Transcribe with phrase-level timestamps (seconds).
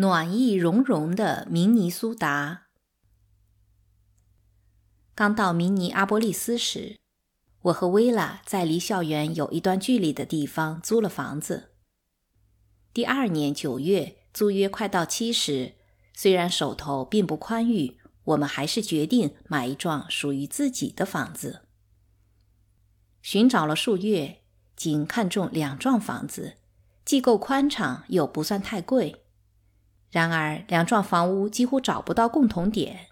[0.00, 2.68] 暖意融融的明尼苏达。
[5.14, 6.98] 刚到明尼阿波利斯时，
[7.64, 11.72] 我和薇拉在离校园有一段距离的地方租了房子。
[12.94, 15.74] 第二年九月，租约快到期时，
[16.14, 21.60] 虽然手头并不宽裕，我们还是决定买一幢属于自己的房子。
[23.20, 24.40] 寻找了数月，
[24.74, 26.54] 仅看中两幢房子，
[27.04, 29.19] 既够宽敞，又不算太贵。
[30.10, 33.06] 然而，两幢房屋几乎找不到共同点。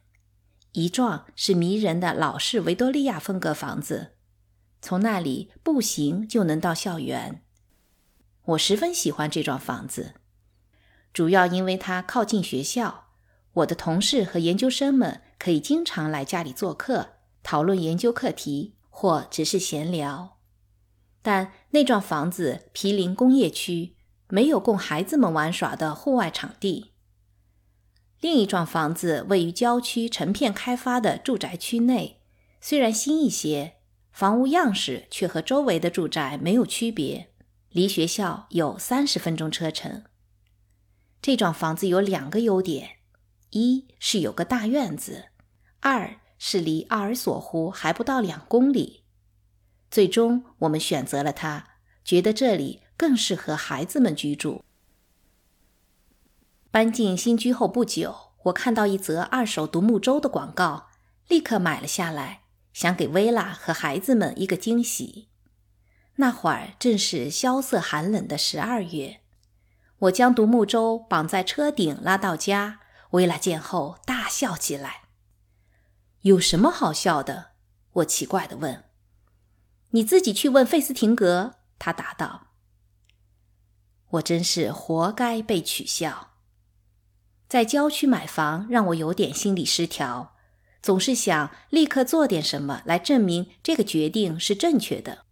[0.72, 4.14] 一幢是迷人的老式维多利亚风格房子，
[4.82, 7.42] 从那里步行就能到校园。
[8.46, 10.14] 我十分喜欢这幢房子，
[11.12, 13.06] 主要因为它靠近学校。
[13.54, 17.10] 我的同事和研究生们可以经常来家里做客，
[17.42, 20.38] 讨论研究课题或只是闲聊。
[21.22, 23.97] 但那幢房子毗邻工业区。
[24.28, 26.92] 没有供孩子们玩耍的户外场地。
[28.20, 32.20] 另一幢房子位于郊区成片开发的住宅区内，
[32.60, 33.74] 虽然新一些，
[34.10, 37.30] 房屋样式却和周围的住宅没有区别，
[37.70, 40.02] 离学校有三十分钟车程。
[41.22, 42.96] 这幢房子有两个优点：
[43.50, 45.26] 一是有个大院子，
[45.80, 49.04] 二是离阿尔索湖还不到两公里。
[49.90, 51.68] 最终，我们选择了它，
[52.04, 52.82] 觉得这里。
[52.98, 54.62] 更适合孩子们居住。
[56.70, 60.88] 搬进新居后不久，我看到一则二手独木舟的广告，
[61.28, 62.42] 立刻买了下来，
[62.74, 65.28] 想给薇拉和孩子们一个惊喜。
[66.16, 69.20] 那会儿正是萧瑟寒冷的十二月，
[70.00, 72.80] 我将独木舟绑在车顶拉到家，
[73.10, 75.04] 薇拉见后大笑起来。
[76.22, 77.52] 有什么好笑的？
[77.92, 78.84] 我奇怪地问。
[79.90, 82.47] 你自己去问费斯廷格，他答道。
[84.10, 86.30] 我真是活该被取笑。
[87.48, 90.36] 在郊区买房让我有点心理失调，
[90.82, 95.24] 总是想立刻做点什么来证明这个决定是正确的。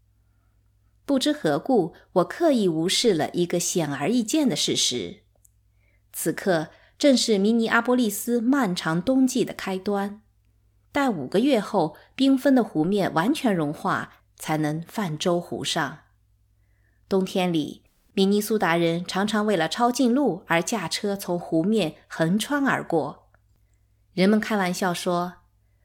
[1.05, 5.23] 不知何故，我刻意无视了一个显而易见的事实：
[6.13, 10.23] 此刻正是明尼阿波利斯漫长冬季的开端。
[10.91, 16.01] 待五个月后，缤纷的湖面完全融化，才能泛舟湖上。
[17.09, 17.86] 冬天里。
[18.17, 23.29] 明尼苏达人常常为了抄近路而驾车从湖面横穿而过。
[24.15, 25.35] 人们开玩笑说，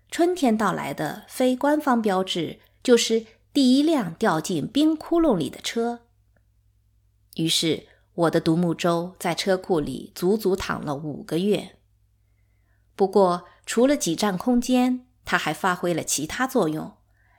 [0.10, 6.04] 春天到来的非官方标志就是第一辆掉进冰窟窿里的车。
[7.36, 11.76] 于是，我的独木舟在车库里足足躺了五个月。
[12.96, 16.94] 不过，除了挤占空间，它还发挥了其他作用，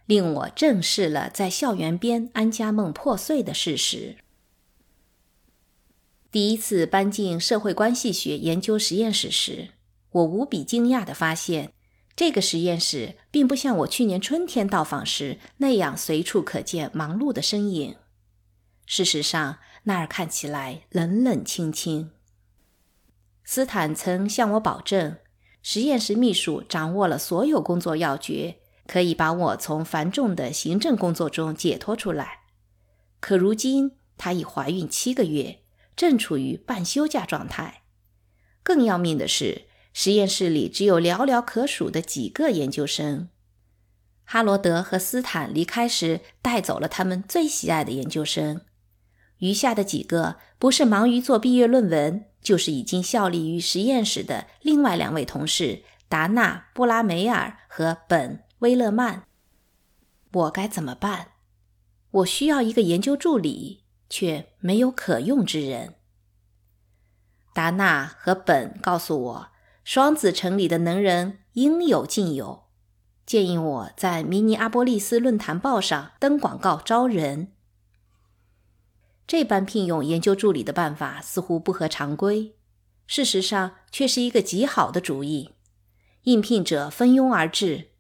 [0.05, 4.19] 令我正视了在校园边安家梦破碎的事实。
[6.33, 9.69] 第一次搬进社会关系学研究实验室时，
[10.13, 11.75] 我无比惊讶地发现，
[12.17, 17.97] 这个实验室并不像我去年春天到访时那样随处可见忙碌的身影。
[18.87, 22.13] 事实上，那儿看起来冷冷清清。
[23.45, 25.19] 斯坦曾向我保证，
[25.63, 28.57] 实验室秘书掌握了所有工作要诀，
[28.87, 32.39] 可以把我从繁重的行政工作中解脱出来。
[33.21, 35.59] 可如今，她已怀孕七个月。
[35.97, 37.83] 正处于半休假状态。
[38.63, 43.29] 更要命的是，实验室里只有寥寥可数的几个研究生。
[44.25, 48.63] 哈罗德和斯坦离开时带走了他们最喜爱的研究生，
[49.39, 59.25] 余下的几个不是忙于做毕业论文，就是已经效力于实验室的另外两位同事达纳·布拉梅尔和本·威勒曼。
[60.33, 61.33] 我该怎么办？
[62.13, 63.82] 我需要一个研究助理。
[64.13, 65.95] 却没有可用之人。
[67.55, 69.49] 达纳和本告诉我，
[69.85, 72.65] 双子城里的能人应有尽有，
[73.25, 77.53] 建议我在《明尼阿波利斯论坛报》上登广告招人。
[79.27, 82.55] 这般聘用研究助理的办法似乎不合常规，
[83.07, 85.55] 事实上却是一个极好的主意。
[86.25, 87.93] 应聘者蜂拥而至，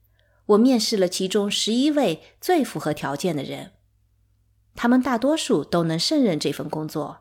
[0.44, 3.72] 我面试了其中十一位最符合条件的人。
[4.74, 7.18] 他们大多数都能胜任这份工作，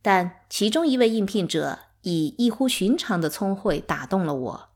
[0.00, 4.68] 但其中一位应聘者以异乎寻常的聪慧打动了我。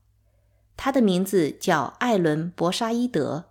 [0.75, 3.45] 他的名字叫艾伦·博沙伊德。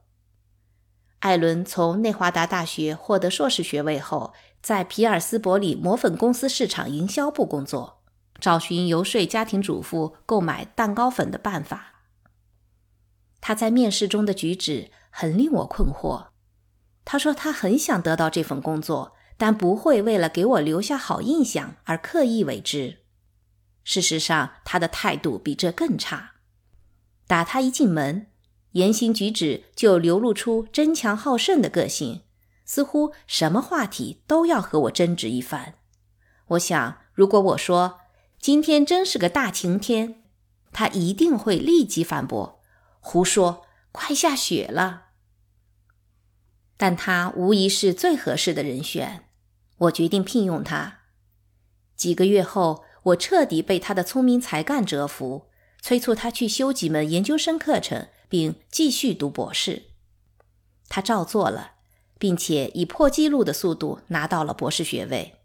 [1.20, 4.32] 艾伦从内华达大学获得硕士学位后，
[4.62, 8.02] 在皮尔斯伯里磨粉公司市场营销部工作，
[8.38, 11.94] 找寻游说家庭主妇购买蛋糕粉的办法。
[13.40, 16.26] 他在面试中的举止很令我困惑。
[17.06, 22.98] 他说他很想得到这份工作，但不会为了给我留下好印象而刻意为之。
[23.84, 26.32] 事实上，他的态度比这更差。
[27.28, 28.26] 打他一进门，
[28.72, 32.22] 言行举止就流露出争强好胜的个性，
[32.64, 35.74] 似乎什么话题都要和我争执一番。
[36.48, 38.00] 我想，如果我说
[38.40, 40.24] 今天真是个大晴天，
[40.72, 42.60] 他一定会立即反驳
[42.98, 43.62] ：“胡说，
[43.92, 45.04] 快下雪了。”
[46.76, 49.24] 但他无疑是最合适的人选，
[49.78, 51.00] 我决定聘用他。
[51.96, 55.46] 几个月后，我彻底被他的聪明才干折服，
[55.80, 59.84] 催促他去修几门研究生课程，并继续读博士。
[60.88, 61.72] 他照做了，
[62.18, 65.36] 并且以破纪录的速度拿到了博士学位。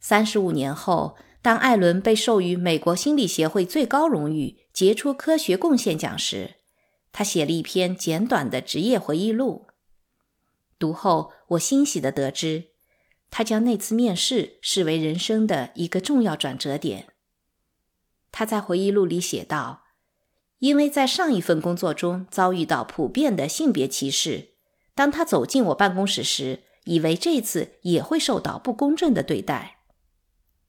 [0.00, 6.56] 三十五年后，当艾伦被授予美国心理协会最高荣誉——杰出科学贡献奖时，
[7.12, 9.66] 他写了一篇简短的职业回忆录。
[10.78, 12.70] 读后，我欣喜地得知，
[13.30, 17.08] 他将那次面试视为人生的一个重要转折点。
[18.30, 19.84] 他在回忆录里写道
[20.58, 24.54] ：“因为在上一份工作中遭遇到普遍的性别歧视，
[24.94, 29.78] 当他走进我办公室时，以为这次也会受到不公正的对待。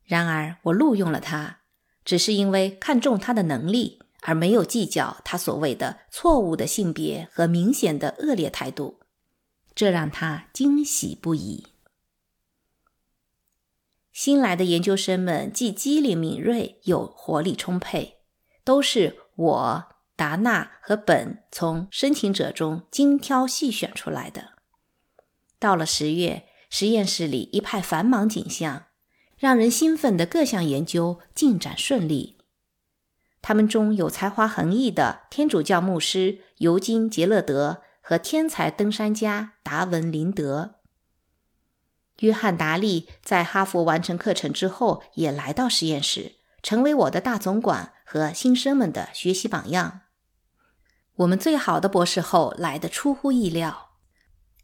[0.04, 1.62] 然而，我录用了他，
[2.04, 9.00] 只是因为看中他的能力，而没有计较他所谓的错误的性别和明显的恶劣态度。”
[9.76, 11.68] 这让他惊喜不已。
[14.14, 18.20] 新来的研究生们既机灵敏锐，又活力充沛，
[18.64, 24.54] 都是我、达纳和本从申请者中精挑细选出来的。
[25.60, 28.86] 到了十月，实验室里一派繁忙景象，
[29.38, 32.38] 让人兴奋的各项研究进展顺利。
[33.42, 37.82] 他们中有才华横溢的天主教牧师尤金·杰勒德。
[38.08, 40.76] 和天才登山家达文·林德、
[42.20, 50.02] 约翰·达利在哈佛完成课程之后，也来到实验室，成为我的大总管和新生们的学习榜样。
[51.16, 53.94] 我们最好的博士后来得出乎意料。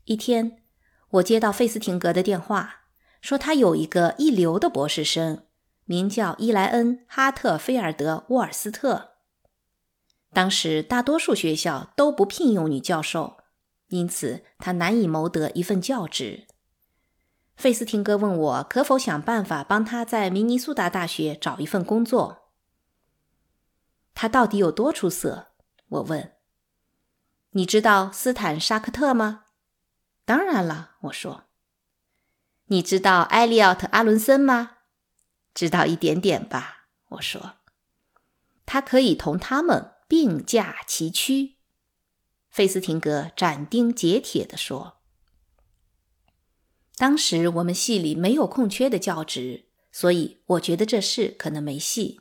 [0.03, 0.61] 一天，
[1.09, 2.81] 我接到费斯廷格的电话，
[3.21, 5.47] 说他有一个一流的博士生，
[5.85, 9.10] 名叫伊莱恩·哈特菲尔德·沃尔斯特。
[10.33, 13.37] 当时大多数学校都不聘用女教授，
[13.87, 16.47] 因此她难以谋得一份教职。
[17.55, 22.49] 费斯廷格问我可否想办法帮他在明尼苏达大学找一份工作。
[24.15, 25.49] 他到底有多出色？
[25.89, 26.33] 我问。
[27.51, 29.43] 你知道斯坦沙克特吗？
[30.25, 31.43] 当然了，我说。
[32.67, 34.77] 你知道埃利奥特阿伦森吗？
[35.53, 37.57] 知道一点点吧，我说。
[38.65, 39.91] 他可以同他们。
[40.11, 41.55] 并驾齐驱，
[42.49, 44.97] 费斯廷格斩钉截铁地说
[46.99, 52.19] ：“当时我们系里没有空缺的教职，所以我觉得这事可能没戏。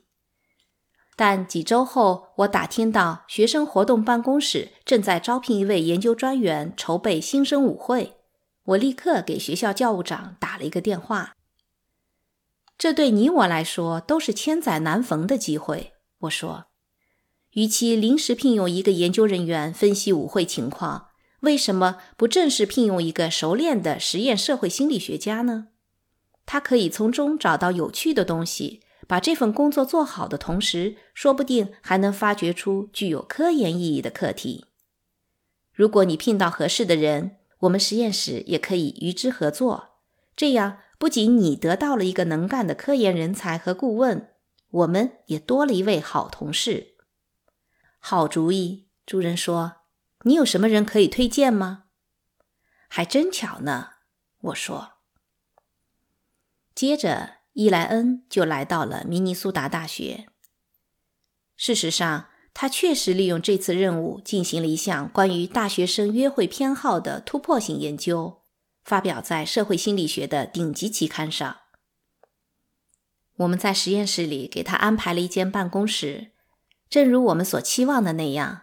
[1.17, 8.21] 但几周后，我打听到学生活动办公室正在招聘一位研究专员，筹备新生舞会。
[8.67, 11.35] 我立刻给学校教务长打了一个电话。
[12.79, 16.70] 这对你我来说都是千载难逢的机会。”我说。
[17.53, 21.09] 与其临时聘用一个研究人员分析舞会情况，
[21.41, 25.69] 为什么不正式聘用一个熟练的实验社会心理学家呢？
[26.47, 34.67] 他可以从中找到有趣的东西，把这份工作做好的同时，说不定还能发掘出具有科研意义的课题。
[35.73, 39.91] 如果你聘到合适的人，我们实验室也可以与之合作。
[40.37, 44.29] 这样，不仅你得到了一个能干的科研人才和顾问，
[44.71, 46.90] 我们也多了一位好同事。
[48.03, 49.83] 好主意，主人说
[50.25, 51.85] ：“你有什么人可以推荐吗？”
[52.89, 53.91] 还真巧呢，
[54.41, 54.95] 我说。
[56.75, 60.27] 接着，伊莱恩就来到了明尼苏达大学。
[61.57, 68.43] 事实上，他确实利用这次任务进行了一项关于大学生约会偏好的突破性研究，
[68.83, 71.59] 发表在《社会心理学》的顶级期刊上。
[73.37, 76.33] 我们在实验室里给他安排了一间办公室。
[76.91, 78.63] 正如我们所期望的那样，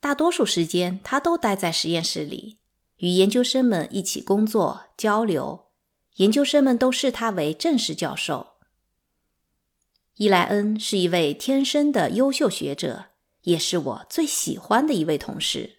[0.00, 2.58] 大多数时间他都待在实验室里，
[2.96, 5.66] 与研究生们一起工作交流。
[6.16, 8.54] 研究生们都视他为正式教授。
[10.16, 13.10] 伊莱恩是一位天生的优秀学者，
[13.42, 15.76] 也是我最喜欢的一位同事。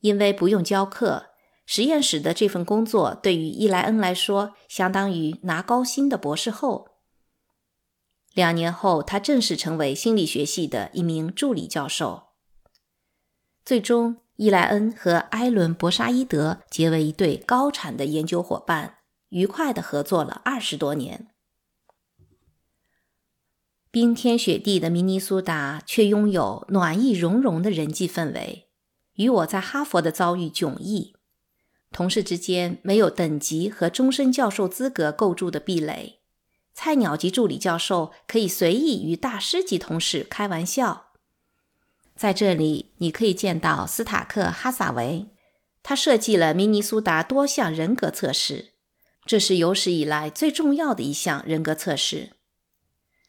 [0.00, 1.28] 因为不用教课，
[1.64, 6.93] 实验室的这份工作对于伊莱恩来说，相当于拿高薪的博士后。
[8.34, 12.24] 两年后，他正式成为心理学系的一名助理教授。
[13.64, 18.98] 最终，伊莱恩和埃伦·博沙伊德结为一对高产的研究伙伴，
[19.28, 21.28] 愉快地合作了二十多年。
[23.92, 28.68] 冰天雪地的明尼苏达却拥有暖意融融的人际氛围，
[29.14, 31.14] 与我在哈佛的遭遇迥异。
[31.92, 36.18] 同事之间没有等级和终身教授资格构筑的壁垒，
[36.74, 41.12] 菜鸟级助理教授可以随意与大师级同事开玩笑。
[42.16, 45.28] 在这里，你可以见到斯塔克·哈萨维，
[45.82, 48.72] 他设计了明尼苏达多项人格测试，
[49.24, 52.30] 这是有史以来最重要的一项人格测试。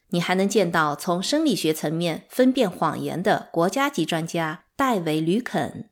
[0.10, 5.90] 你还能见到从生理学层面分辨谎言的国家级专家戴维·吕肯，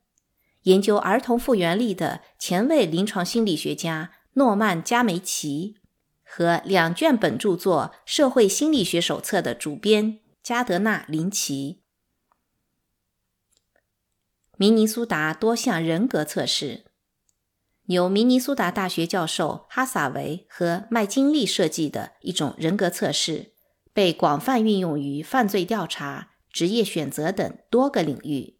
[0.64, 5.78] 研究儿童复原力的前卫临床心理学家诺曼·加梅奇，
[6.36, 11.84] 和两卷本著作《社会心理学手册》的主编加德纳·林奇。
[14.58, 16.86] 明尼苏达多项人格测试
[17.86, 23.54] 由明尼苏达大学教授哈萨维和麦金利设计的一种人格测试，
[23.94, 28.58] 被广泛运用于犯罪调查、职业选择等多个领域。